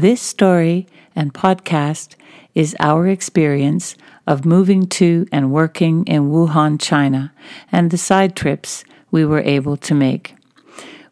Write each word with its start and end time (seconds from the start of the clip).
This 0.00 0.22
story 0.22 0.86
and 1.14 1.34
podcast 1.34 2.14
is 2.54 2.74
our 2.80 3.06
experience 3.06 3.96
of 4.26 4.46
moving 4.46 4.86
to 4.86 5.26
and 5.30 5.52
working 5.52 6.06
in 6.06 6.30
Wuhan, 6.30 6.80
China, 6.80 7.34
and 7.70 7.90
the 7.90 7.98
side 7.98 8.34
trips 8.34 8.82
we 9.10 9.26
were 9.26 9.42
able 9.42 9.76
to 9.76 9.94
make. 9.94 10.34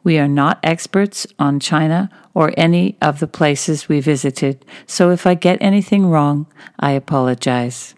We 0.05 0.19
are 0.19 0.27
not 0.27 0.59
experts 0.63 1.27
on 1.39 1.61
China 1.61 2.09
or 2.33 2.55
any 2.57 2.97
of 3.03 3.19
the 3.19 3.27
places 3.27 3.91
we 3.91 4.01
visited, 4.01 4.65
so 4.87 5.11
if 5.11 5.27
I 5.27 5.35
get 5.35 5.59
anything 5.61 6.07
wrong, 6.07 6.47
I 6.81 6.93
apologize. 6.93 7.95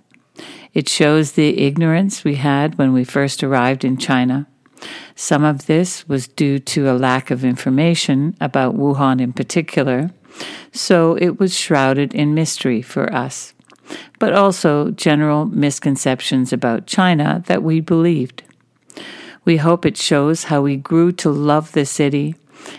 It 0.75 0.88
shows 0.88 1.33
the 1.33 1.61
ignorance 1.61 2.25
we 2.25 2.34
had 2.34 2.78
when 2.78 2.92
we 2.92 3.05
first 3.05 3.45
arrived 3.45 3.84
in 3.84 3.97
China. 3.97 4.48
Some 5.14 5.45
of 5.45 5.66
this 5.66 6.09
was 6.09 6.27
due 6.27 6.59
to 6.59 6.91
a 6.91 6.98
lack 6.98 7.30
of 7.30 7.45
information 7.45 8.34
about 8.41 8.77
Wuhan 8.77 9.20
in 9.20 9.33
particular, 9.33 10.11
so 10.73 11.16
it 11.16 11.39
was 11.39 11.57
shrouded 11.57 12.15
in 12.15 12.34
mystery 12.34 12.83
for 12.83 13.12
us, 13.12 13.55
but 14.19 14.33
also 14.33 14.91
general 14.91 15.47
misconceptions 15.47 16.53
about 16.53 16.87
China 16.87 17.43
that 17.47 17.62
we 17.62 17.80
believed. 17.80 18.43
We 19.45 19.56
hope 19.56 19.87
it 19.87 19.97
shows 19.97 20.45
how 20.45 20.61
we 20.61 20.77
grew 20.77 21.12
to 21.12 21.30
love 21.30 21.73
the 21.73 21.87
city 21.87 22.34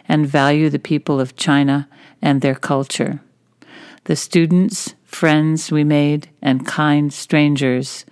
and 0.08 0.27
value 0.27 0.70
the 0.70 0.80
people 0.80 1.20
of 1.20 1.36
China 1.36 1.90
and 2.22 2.41
their 2.41 2.55
culture. 2.55 3.20
The 4.05 4.16
students, 4.16 4.96
friends 5.05 5.72
we 5.72 5.84
made, 5.84 6.30
and 6.41 6.66
kind 6.66 7.12
strangers 7.12 8.05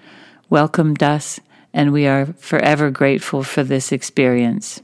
welcomed 0.49 1.03
us, 1.03 1.39
and 1.73 1.93
we 1.93 2.07
are 2.07 2.27
forever 2.37 2.89
grateful 2.89 3.43
for 3.43 3.63
this 3.63 3.91
experience. 3.91 4.81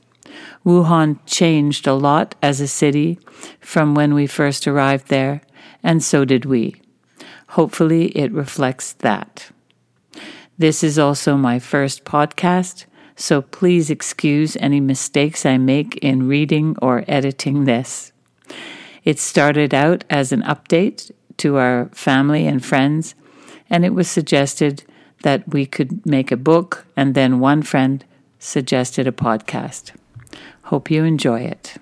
Wuhan 0.66 1.20
changed 1.26 1.88
a 1.88 1.94
lot 1.94 2.36
as 2.42 2.60
a 2.60 2.68
city 2.68 3.20
from 3.60 3.96
when 3.96 4.14
we 4.14 4.28
first 4.28 4.68
arrived 4.68 5.08
there, 5.08 5.42
and 5.84 6.04
so 6.04 6.26
did 6.26 6.46
we. 6.46 6.76
Hopefully, 7.50 8.08
it 8.18 8.32
reflects 8.32 8.94
that. 8.94 9.52
This 10.58 10.84
is 10.84 10.98
also 10.98 11.36
my 11.36 11.60
first 11.60 12.06
podcast, 12.06 12.86
so 13.16 13.42
please 13.42 13.90
excuse 13.90 14.58
any 14.60 14.80
mistakes 14.80 15.46
I 15.46 15.58
make 15.58 15.98
in 15.98 16.28
reading 16.28 16.76
or 16.82 17.04
editing 17.08 17.66
this. 17.66 18.12
It 19.04 19.20
started 19.20 19.74
out 19.74 20.04
as 20.10 20.32
an 20.32 20.42
update 20.44 21.12
to 21.38 21.58
our 21.58 21.90
family 21.94 22.48
and 22.48 22.64
friends, 22.64 23.16
and 23.70 23.86
it 23.86 23.94
was 23.94 24.10
suggested 24.10 24.84
that 25.24 25.48
we 25.48 25.66
could 25.66 26.06
make 26.06 26.32
a 26.32 26.38
book, 26.38 26.86
and 26.96 27.14
then 27.16 27.40
one 27.40 27.62
friend 27.62 28.04
suggested 28.40 29.08
a 29.08 29.12
podcast. 29.12 29.92
Hope 30.66 30.90
you 30.90 31.04
enjoy 31.04 31.42
it. 31.42 31.78